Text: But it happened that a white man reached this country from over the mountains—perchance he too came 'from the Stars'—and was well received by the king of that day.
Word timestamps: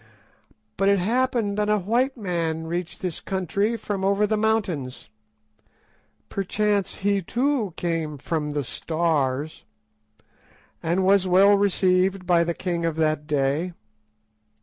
But 0.77 0.89
it 0.89 0.97
happened 0.97 1.59
that 1.59 1.69
a 1.69 1.77
white 1.77 2.17
man 2.17 2.65
reached 2.65 3.01
this 3.01 3.19
country 3.19 3.77
from 3.77 4.03
over 4.03 4.25
the 4.25 4.35
mountains—perchance 4.35 5.01
he 6.95 7.21
too 7.21 7.75
came 7.77 8.17
'from 8.17 8.49
the 8.53 8.63
Stars'—and 8.63 11.05
was 11.05 11.27
well 11.27 11.55
received 11.55 12.25
by 12.25 12.43
the 12.43 12.55
king 12.55 12.83
of 12.83 12.95
that 12.95 13.27
day. 13.27 13.73